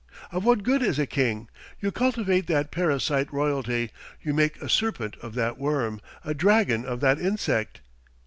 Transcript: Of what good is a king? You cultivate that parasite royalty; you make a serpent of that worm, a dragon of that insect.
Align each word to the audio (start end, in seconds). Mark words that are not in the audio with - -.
Of 0.31 0.43
what 0.45 0.63
good 0.63 0.81
is 0.81 0.97
a 0.97 1.05
king? 1.05 1.47
You 1.79 1.91
cultivate 1.91 2.47
that 2.47 2.71
parasite 2.71 3.31
royalty; 3.31 3.91
you 4.23 4.33
make 4.33 4.59
a 4.59 4.67
serpent 4.67 5.15
of 5.21 5.35
that 5.35 5.59
worm, 5.59 6.01
a 6.25 6.33
dragon 6.33 6.85
of 6.85 7.01
that 7.01 7.19
insect. 7.19 7.81